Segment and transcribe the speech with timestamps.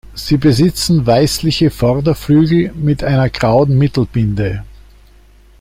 [0.15, 4.63] Sie besitzen weißliche Vorderflügel mit einer grauen Mittelbinde.